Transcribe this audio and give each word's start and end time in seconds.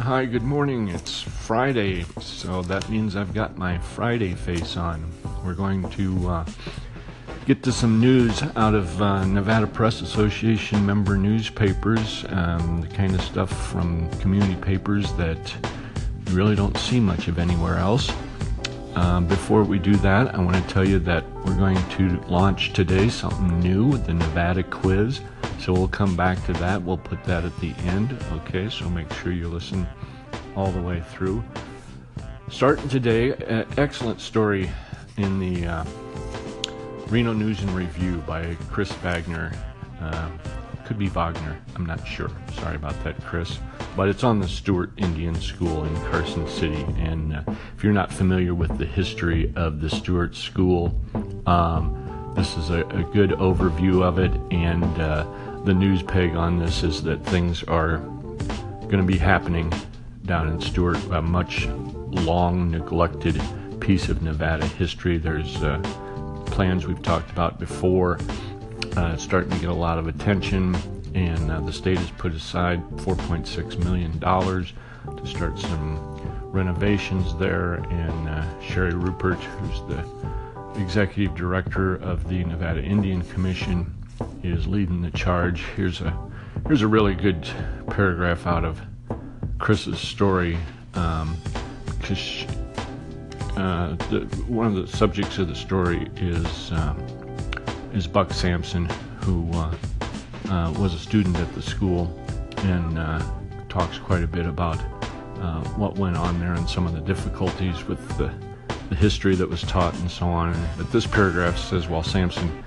Hi, 0.00 0.26
good 0.26 0.42
morning. 0.42 0.88
It's 0.88 1.22
Friday, 1.22 2.04
so 2.20 2.62
that 2.62 2.88
means 2.88 3.16
I've 3.16 3.32
got 3.32 3.56
my 3.56 3.78
Friday 3.78 4.34
face 4.34 4.76
on. 4.76 5.10
We're 5.44 5.54
going 5.54 5.88
to 5.90 6.28
uh, 6.28 6.44
get 7.46 7.62
to 7.64 7.72
some 7.72 7.98
news 7.98 8.42
out 8.56 8.74
of 8.74 9.00
uh, 9.00 9.24
Nevada 9.24 9.66
Press 9.66 10.02
Association 10.02 10.84
member 10.84 11.16
newspapers, 11.16 12.24
um, 12.28 12.82
the 12.82 12.94
kind 12.94 13.14
of 13.14 13.22
stuff 13.22 13.50
from 13.70 14.08
community 14.20 14.54
papers 14.56 15.12
that 15.14 15.54
you 16.28 16.36
really 16.36 16.54
don't 16.54 16.76
see 16.76 17.00
much 17.00 17.26
of 17.26 17.38
anywhere 17.38 17.76
else. 17.76 18.12
Um, 18.96 19.26
before 19.26 19.62
we 19.62 19.78
do 19.78 19.94
that, 19.96 20.34
I 20.34 20.38
want 20.38 20.56
to 20.56 20.62
tell 20.72 20.88
you 20.88 20.98
that 21.00 21.22
we're 21.44 21.54
going 21.56 21.76
to 21.90 22.18
launch 22.28 22.72
today 22.72 23.10
something 23.10 23.60
new, 23.60 23.84
with 23.84 24.06
the 24.06 24.14
Nevada 24.14 24.62
Quiz. 24.62 25.20
So 25.60 25.74
we'll 25.74 25.86
come 25.86 26.16
back 26.16 26.42
to 26.46 26.54
that. 26.54 26.82
We'll 26.82 26.96
put 26.96 27.22
that 27.24 27.44
at 27.44 27.54
the 27.60 27.74
end. 27.84 28.18
Okay, 28.32 28.70
so 28.70 28.88
make 28.88 29.12
sure 29.12 29.32
you 29.32 29.48
listen 29.48 29.86
all 30.56 30.70
the 30.70 30.80
way 30.80 31.02
through. 31.12 31.44
Starting 32.48 32.88
today, 32.88 33.32
an 33.32 33.66
excellent 33.76 34.18
story 34.18 34.70
in 35.18 35.38
the 35.40 35.66
uh, 35.66 35.84
Reno 37.08 37.34
News 37.34 37.60
and 37.60 37.70
Review 37.72 38.16
by 38.26 38.56
Chris 38.70 38.90
Wagner. 38.92 39.52
Uh, 40.00 40.30
could 40.86 40.98
be 40.98 41.08
Wagner, 41.08 41.60
I'm 41.74 41.84
not 41.84 42.06
sure. 42.06 42.30
Sorry 42.54 42.76
about 42.76 43.02
that, 43.04 43.22
Chris. 43.24 43.58
But 43.96 44.08
it's 44.08 44.22
on 44.22 44.40
the 44.40 44.48
Stewart 44.48 44.90
Indian 44.98 45.34
School 45.34 45.84
in 45.84 45.96
Carson 46.10 46.46
City. 46.46 46.84
And 46.98 47.34
uh, 47.34 47.42
if 47.76 47.82
you're 47.82 47.94
not 47.94 48.12
familiar 48.12 48.54
with 48.54 48.76
the 48.76 48.84
history 48.84 49.50
of 49.56 49.80
the 49.80 49.88
Stewart 49.88 50.36
School, 50.36 51.00
um, 51.46 52.32
this 52.36 52.58
is 52.58 52.68
a, 52.68 52.80
a, 52.88 53.02
good 53.04 53.30
overview 53.30 54.02
of 54.02 54.18
it. 54.18 54.32
And 54.50 54.84
uh, 55.00 55.26
the 55.64 55.72
news 55.72 56.02
peg 56.02 56.36
on 56.36 56.58
this 56.58 56.82
is 56.82 57.02
that 57.04 57.24
things 57.24 57.62
are 57.62 57.96
going 58.88 58.98
to 58.98 59.02
be 59.02 59.16
happening 59.16 59.72
down 60.26 60.48
in 60.48 60.60
Stewart, 60.60 61.02
a 61.12 61.22
much 61.22 61.66
long 61.66 62.70
neglected 62.70 63.40
piece 63.80 64.10
of 64.10 64.20
Nevada 64.20 64.66
history. 64.66 65.16
There's 65.16 65.62
uh, 65.62 65.78
plans 66.46 66.86
we've 66.86 67.02
talked 67.02 67.30
about 67.30 67.58
before 67.58 68.18
uh, 68.96 69.16
starting 69.16 69.50
to 69.50 69.58
get 69.58 69.70
a 69.70 69.74
lot 69.74 69.98
of 69.98 70.06
attention, 70.06 70.74
and 71.16 71.50
uh, 71.50 71.60
the 71.60 71.72
state 71.72 71.96
has 71.98 72.10
put 72.10 72.34
aside 72.34 72.86
$4.6 72.98 73.78
million 73.82 74.20
to 74.20 75.26
start 75.26 75.58
some 75.58 75.98
renovations 76.52 77.34
there. 77.38 77.74
And 77.74 78.28
uh, 78.28 78.60
Sherry 78.60 78.92
Rupert, 78.92 79.38
who's 79.38 79.80
the 79.88 80.04
executive 80.78 81.34
director 81.34 81.96
of 81.96 82.28
the 82.28 82.44
Nevada 82.44 82.82
Indian 82.82 83.22
Commission, 83.22 83.94
is 84.42 84.66
leading 84.66 85.00
the 85.00 85.10
charge. 85.12 85.62
Here's 85.74 86.02
a 86.02 86.30
here's 86.66 86.82
a 86.82 86.88
really 86.88 87.14
good 87.14 87.48
paragraph 87.88 88.46
out 88.46 88.64
of 88.64 88.80
Chris's 89.58 89.98
story. 89.98 90.58
Um, 90.94 91.36
uh, 93.56 93.94
the, 94.10 94.28
one 94.48 94.66
of 94.66 94.74
the 94.74 94.86
subjects 94.86 95.38
of 95.38 95.48
the 95.48 95.54
story 95.54 96.08
is 96.16 96.72
um, 96.72 96.98
is 97.94 98.06
Buck 98.06 98.34
Sampson, 98.34 98.86
who 99.22 99.50
uh, 100.50 100.72
was 100.78 100.94
a 100.94 100.98
student 100.98 101.36
at 101.36 101.52
the 101.54 101.62
school 101.62 102.14
and 102.58 102.98
uh, 102.98 103.22
talks 103.68 103.98
quite 103.98 104.22
a 104.22 104.26
bit 104.26 104.46
about 104.46 104.78
uh, 105.40 105.62
what 105.70 105.96
went 105.96 106.16
on 106.16 106.38
there 106.40 106.54
and 106.54 106.68
some 106.68 106.86
of 106.86 106.92
the 106.92 107.00
difficulties 107.00 107.84
with 107.84 108.00
the, 108.16 108.32
the 108.88 108.94
history 108.94 109.34
that 109.34 109.48
was 109.48 109.62
taught 109.62 109.94
and 110.00 110.10
so 110.10 110.26
on. 110.26 110.56
But 110.76 110.90
this 110.92 111.06
paragraph 111.06 111.58
says 111.58 111.88
while 111.88 112.02
Sampson 112.02 112.64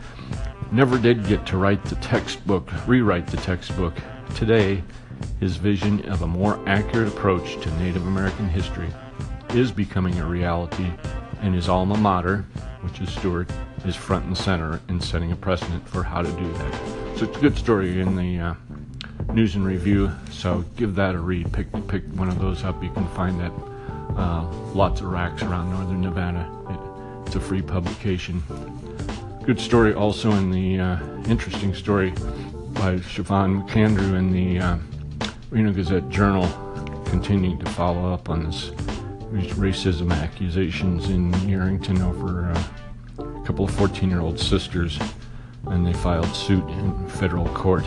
never 0.71 0.97
did 0.97 1.25
get 1.25 1.45
to 1.47 1.57
write 1.57 1.83
the 1.85 1.95
textbook, 1.95 2.69
rewrite 2.87 3.27
the 3.27 3.37
textbook. 3.37 3.95
Today, 4.35 4.83
his 5.39 5.57
vision 5.57 6.07
of 6.09 6.21
a 6.21 6.27
more 6.27 6.59
accurate 6.67 7.07
approach 7.07 7.59
to 7.61 7.79
Native 7.79 8.05
American 8.05 8.47
history 8.47 8.89
is 9.53 9.71
becoming 9.71 10.19
a 10.19 10.25
reality, 10.25 10.91
and 11.41 11.55
his 11.55 11.67
alma 11.67 11.97
mater, 11.97 12.45
which 12.81 13.01
is 13.01 13.09
Stewart, 13.11 13.49
is 13.85 13.95
front 13.95 14.25
and 14.25 14.37
center 14.37 14.81
in 14.89 15.01
setting 15.01 15.31
a 15.31 15.35
precedent 15.35 15.87
for 15.87 16.03
how 16.03 16.21
to 16.21 16.31
do 16.31 16.53
that. 16.53 16.73
So 17.17 17.25
it's 17.25 17.37
a 17.37 17.41
good 17.41 17.57
story 17.57 17.99
in 17.99 18.15
the 18.15 18.39
uh, 18.39 18.53
News 19.33 19.55
and 19.55 19.65
Review. 19.65 20.11
So 20.31 20.63
give 20.75 20.95
that 20.95 21.15
a 21.15 21.19
read. 21.19 21.51
Pick 21.51 21.67
pick 21.87 22.03
one 22.13 22.29
of 22.29 22.39
those 22.39 22.63
up. 22.63 22.81
You 22.83 22.91
can 22.91 23.07
find 23.09 23.39
that 23.39 23.51
uh, 24.17 24.49
lots 24.73 25.01
of 25.01 25.07
racks 25.07 25.41
around 25.43 25.71
northern 25.71 26.01
Nevada. 26.01 26.49
It, 26.69 27.27
it's 27.27 27.35
a 27.35 27.39
free 27.39 27.61
publication 27.61 28.43
good 29.49 29.59
story 29.59 29.95
also 29.95 30.29
in 30.33 30.51
the 30.51 30.79
uh, 30.79 30.99
interesting 31.27 31.73
story 31.73 32.11
by 32.75 32.97
Siobhan 32.97 33.67
McAndrew 33.67 34.13
in 34.15 34.31
the 34.31 34.59
uh, 34.59 34.77
Reno 35.49 35.73
Gazette 35.73 36.07
Journal, 36.09 36.47
continuing 37.07 37.57
to 37.57 37.65
follow 37.71 38.13
up 38.13 38.29
on 38.29 38.43
this 38.43 38.69
racism 39.55 40.13
accusations 40.13 41.09
in 41.09 41.31
Yerington 41.31 41.99
over 42.07 42.51
uh, 42.51 42.63
couple 43.49 43.65
of 43.65 43.71
14 43.71 44.11
year 44.11 44.19
old 44.19 44.39
sisters, 44.39 44.99
and 45.69 45.83
they 45.83 45.91
filed 45.91 46.27
suit 46.35 46.63
in 46.69 47.09
federal 47.09 47.47
court. 47.55 47.83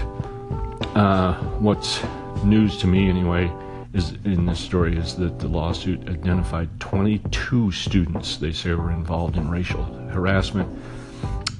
Uh, 0.96 1.34
what's 1.60 2.02
news 2.42 2.76
to 2.78 2.88
me, 2.88 3.08
anyway, 3.08 3.48
is 3.94 4.14
in 4.24 4.44
this 4.44 4.58
story 4.58 4.96
is 4.96 5.14
that 5.14 5.38
the 5.38 5.46
lawsuit 5.46 6.00
identified 6.08 6.68
22 6.80 7.70
students 7.70 8.38
they 8.38 8.50
say 8.50 8.74
were 8.74 8.90
involved 8.90 9.36
in 9.36 9.48
racial 9.48 9.84
harassment 10.10 10.68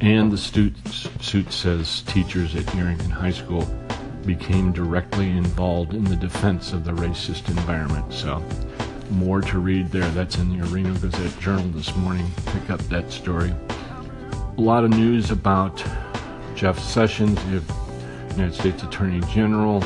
and 0.00 0.32
the 0.32 0.36
suit 0.36 0.74
says 1.52 2.02
teachers 2.02 2.56
at 2.56 2.64
Yerington 2.74 3.08
High 3.08 3.30
School 3.30 3.64
became 4.26 4.72
directly 4.72 5.30
involved 5.30 5.94
in 5.94 6.02
the 6.02 6.16
defense 6.16 6.72
of 6.72 6.84
the 6.84 6.90
racist 6.90 7.48
environment. 7.48 8.12
So, 8.12 8.42
more 9.10 9.42
to 9.42 9.60
read 9.60 9.92
there. 9.92 10.10
That's 10.10 10.38
in 10.38 10.58
the 10.58 10.66
Reno 10.66 10.92
Gazette 10.94 11.38
Journal 11.38 11.69
this 11.69 11.94
morning. 11.94 12.28
Pick 12.46 12.70
up 12.70 12.80
that 12.88 13.12
story. 13.12 13.54
A 14.58 14.60
lot 14.60 14.84
of 14.84 14.90
news 14.90 15.30
about 15.30 15.82
Jeff 16.54 16.78
Sessions, 16.78 17.42
the 17.44 17.62
United 18.36 18.52
States 18.52 18.82
Attorney 18.82 19.20
General, 19.32 19.82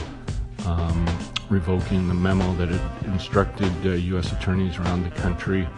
um, 0.65 1.06
revoking 1.49 2.09
the 2.09 2.15
memo 2.15 2.53
that 2.54 2.69
instructed 3.04 3.71
uh, 3.87 3.91
U.S. 3.91 4.32
attorneys 4.32 4.77
around 4.78 5.04
the 5.04 5.10
country 5.21 5.69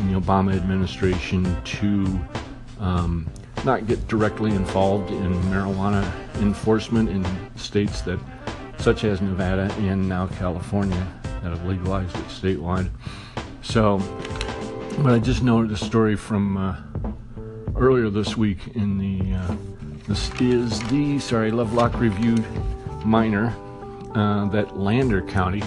in 0.00 0.12
the 0.12 0.18
Obama 0.18 0.56
administration 0.56 1.44
to 1.64 2.18
um, 2.80 3.28
not 3.66 3.86
get 3.86 4.08
directly 4.08 4.52
involved 4.52 5.10
in 5.10 5.34
marijuana 5.42 6.10
enforcement 6.36 7.10
in 7.10 7.26
states 7.56 8.00
that, 8.00 8.18
such 8.78 9.04
as 9.04 9.20
Nevada 9.20 9.70
and 9.80 10.08
now 10.08 10.26
California, 10.26 11.06
that 11.42 11.50
have 11.50 11.66
legalized 11.66 12.16
it 12.16 12.24
statewide. 12.28 12.88
So, 13.60 13.98
but 15.00 15.12
I 15.12 15.18
just 15.18 15.42
noted 15.42 15.70
a 15.70 15.76
story 15.76 16.16
from 16.16 16.56
uh, 16.56 16.76
earlier 17.78 18.10
this 18.10 18.36
week 18.36 18.58
in 18.74 18.98
the 18.98 19.34
uh, 19.34 19.56
this 20.08 20.32
is 20.40 20.80
the 20.88 21.18
sorry 21.20 21.52
Lovelock 21.52 22.00
reviewed 22.00 22.44
minor 23.04 23.54
uh, 24.14 24.48
that 24.48 24.76
Lander 24.76 25.22
County 25.22 25.62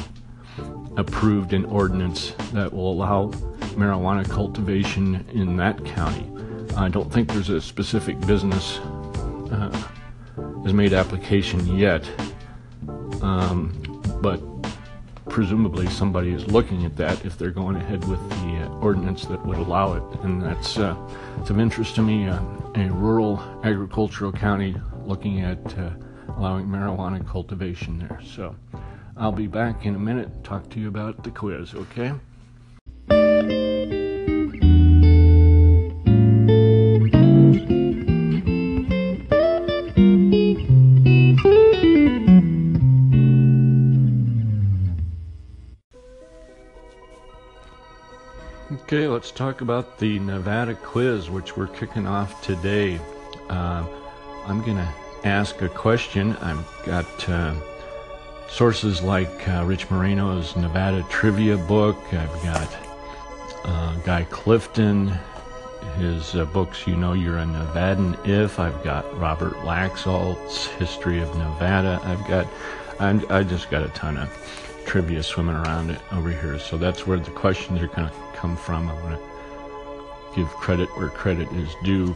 approved 0.97 1.53
an 1.53 1.63
ordinance 1.65 2.31
that 2.51 2.73
will 2.73 2.91
allow 2.91 3.27
marijuana 3.77 4.29
cultivation 4.29 5.25
in 5.31 5.55
that 5.55 5.83
county. 5.85 6.29
I 6.75 6.89
don't 6.89 7.11
think 7.11 7.31
there's 7.31 7.49
a 7.49 7.61
specific 7.61 8.19
business 8.27 8.79
uh, 9.51 9.71
has 10.63 10.73
made 10.73 10.91
application 10.91 11.77
yet, 11.77 12.09
um, 13.21 13.80
presumably 15.31 15.87
somebody 15.87 16.31
is 16.31 16.45
looking 16.47 16.85
at 16.85 16.97
that 16.97 17.23
if 17.25 17.37
they're 17.37 17.51
going 17.51 17.77
ahead 17.77 18.05
with 18.09 18.19
the 18.29 18.57
uh, 18.57 18.79
ordinance 18.79 19.25
that 19.25 19.43
would 19.45 19.57
allow 19.57 19.93
it, 19.93 20.03
and 20.23 20.43
that's 20.43 20.77
uh, 20.77 20.95
it's 21.39 21.49
of 21.49 21.59
interest 21.59 21.95
to 21.95 22.01
me. 22.01 22.27
Uh, 22.27 22.39
a 22.75 22.89
rural 22.89 23.39
agricultural 23.63 24.31
county 24.31 24.75
looking 25.05 25.41
at 25.41 25.77
uh, 25.79 25.89
allowing 26.37 26.67
marijuana 26.67 27.25
cultivation 27.25 27.97
there. 27.97 28.19
So 28.23 28.55
I'll 29.17 29.31
be 29.31 29.47
back 29.47 29.85
in 29.85 29.95
a 29.95 29.99
minute. 29.99 30.43
Talk 30.43 30.69
to 30.71 30.79
you 30.79 30.89
about 30.89 31.23
the 31.23 31.31
quiz. 31.31 31.73
Okay. 31.73 32.11
Let's 49.21 49.29
talk 49.29 49.61
about 49.61 49.99
the 49.99 50.17
Nevada 50.17 50.73
quiz, 50.73 51.29
which 51.29 51.55
we're 51.55 51.67
kicking 51.67 52.07
off 52.07 52.41
today. 52.41 52.99
Uh, 53.51 53.85
I'm 54.47 54.63
going 54.63 54.77
to 54.77 54.93
ask 55.23 55.61
a 55.61 55.69
question. 55.69 56.35
I've 56.37 56.65
got 56.87 57.29
uh, 57.29 57.53
sources 58.49 59.03
like 59.03 59.47
uh, 59.47 59.63
Rich 59.63 59.91
Moreno's 59.91 60.55
Nevada 60.55 61.05
trivia 61.07 61.55
book. 61.55 61.99
I've 62.11 62.33
got 62.41 62.77
uh, 63.63 63.95
Guy 63.97 64.23
Clifton, 64.31 65.13
his 65.97 66.33
uh, 66.33 66.45
books, 66.45 66.87
You 66.87 66.95
Know 66.95 67.13
You're 67.13 67.37
a 67.37 67.43
Nevadan 67.43 68.17
If. 68.27 68.59
I've 68.59 68.83
got 68.83 69.05
Robert 69.19 69.53
Laxalt's 69.57 70.65
History 70.65 71.21
of 71.21 71.29
Nevada. 71.37 72.01
I've 72.05 72.27
got, 72.27 72.47
I'm, 72.99 73.23
I 73.29 73.43
just 73.43 73.69
got 73.69 73.83
a 73.83 73.89
ton 73.89 74.17
of 74.17 74.70
trivia 74.85 75.23
swimming 75.23 75.55
around 75.55 75.89
it 75.89 75.99
over 76.11 76.29
here. 76.29 76.59
So 76.59 76.77
that's 76.77 77.05
where 77.07 77.17
the 77.17 77.31
questions 77.31 77.81
are 77.81 77.87
going 77.87 78.07
to 78.09 78.13
come 78.33 78.55
from. 78.55 78.89
I 78.89 78.93
want 79.01 79.19
to 79.19 80.35
give 80.35 80.47
credit 80.47 80.89
where 80.97 81.09
credit 81.09 81.51
is 81.53 81.75
due. 81.83 82.15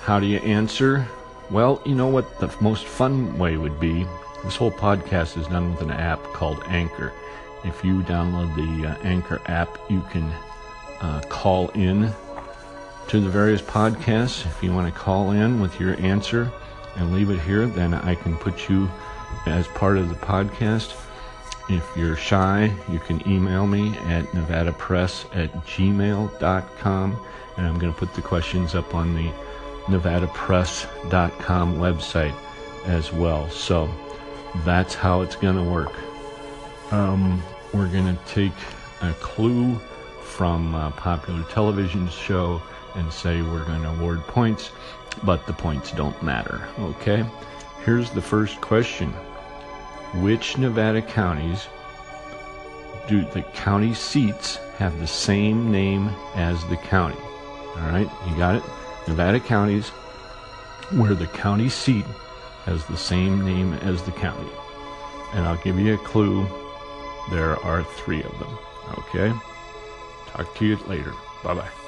How 0.00 0.20
do 0.20 0.26
you 0.26 0.38
answer? 0.38 1.06
Well, 1.50 1.82
you 1.84 1.94
know 1.94 2.08
what 2.08 2.38
the 2.38 2.54
most 2.60 2.86
fun 2.86 3.38
way 3.38 3.56
would 3.56 3.80
be? 3.80 4.06
This 4.44 4.56
whole 4.56 4.70
podcast 4.70 5.36
is 5.36 5.46
done 5.48 5.72
with 5.72 5.82
an 5.82 5.90
app 5.90 6.22
called 6.32 6.62
Anchor. 6.66 7.12
If 7.64 7.84
you 7.84 8.02
download 8.02 8.54
the 8.54 8.88
uh, 8.88 8.96
Anchor 9.02 9.42
app, 9.46 9.78
you 9.90 10.00
can 10.10 10.32
uh, 11.00 11.20
call 11.28 11.68
in 11.70 12.12
to 13.08 13.20
the 13.20 13.28
various 13.28 13.60
podcasts. 13.60 14.46
If 14.46 14.62
you 14.62 14.72
want 14.72 14.92
to 14.92 14.98
call 14.98 15.32
in 15.32 15.60
with 15.60 15.78
your 15.80 16.00
answer 16.00 16.50
and 16.96 17.12
leave 17.12 17.30
it 17.30 17.40
here, 17.40 17.66
then 17.66 17.92
I 17.92 18.14
can 18.14 18.36
put 18.36 18.68
you 18.68 18.88
as 19.46 19.66
part 19.68 19.98
of 19.98 20.08
the 20.08 20.14
podcast. 20.14 20.96
If 21.70 21.96
you're 21.96 22.16
shy, 22.16 22.74
you 22.88 22.98
can 22.98 23.22
email 23.28 23.64
me 23.64 23.96
at 23.98 24.24
nevadapress 24.32 25.24
at 25.32 25.54
gmail.com, 25.66 27.26
and 27.56 27.66
I'm 27.66 27.78
going 27.78 27.92
to 27.92 27.98
put 27.98 28.12
the 28.12 28.22
questions 28.22 28.74
up 28.74 28.92
on 28.92 29.14
the 29.14 29.30
nevadapress.com 29.86 31.76
website 31.76 32.34
as 32.86 33.12
well. 33.12 33.48
So 33.50 33.88
that's 34.64 34.96
how 34.96 35.20
it's 35.20 35.36
going 35.36 35.54
to 35.54 35.62
work. 35.62 35.94
Um, 36.90 37.40
we're 37.72 37.86
going 37.86 38.16
to 38.16 38.24
take 38.24 38.52
a 39.02 39.12
clue 39.20 39.76
from 40.24 40.74
a 40.74 40.90
popular 40.90 41.44
television 41.44 42.08
show 42.08 42.60
and 42.96 43.12
say 43.12 43.42
we're 43.42 43.64
going 43.64 43.82
to 43.82 43.90
award 43.90 44.26
points, 44.26 44.72
but 45.22 45.46
the 45.46 45.52
points 45.52 45.92
don't 45.92 46.20
matter. 46.20 46.66
Okay? 46.80 47.24
Here's 47.84 48.10
the 48.10 48.22
first 48.22 48.60
question 48.60 49.14
Which 50.14 50.58
Nevada 50.58 51.02
counties 51.02 51.68
do 53.08 53.24
the 53.32 53.42
county 53.54 53.94
seats 53.94 54.56
have 54.76 54.98
the 54.98 55.06
same 55.06 55.70
name 55.70 56.10
as 56.34 56.64
the 56.66 56.76
county? 56.76 57.20
All 57.76 57.88
right, 57.88 58.10
you 58.28 58.36
got 58.36 58.56
it? 58.56 58.62
Nevada 59.06 59.38
counties 59.38 59.90
where 60.90 61.14
the 61.14 61.28
county 61.28 61.68
seat 61.68 62.04
has 62.64 62.84
the 62.86 62.96
same 62.96 63.44
name 63.44 63.74
as 63.74 64.02
the 64.02 64.12
county. 64.12 64.50
And 65.32 65.46
I'll 65.46 65.62
give 65.62 65.78
you 65.78 65.94
a 65.94 65.98
clue. 65.98 66.46
There 67.30 67.56
are 67.64 67.84
three 67.84 68.22
of 68.22 68.38
them. 68.40 68.58
Okay? 68.98 69.32
Talk 70.26 70.54
to 70.56 70.66
you 70.66 70.76
later. 70.88 71.12
Bye 71.44 71.54
bye. 71.54 71.79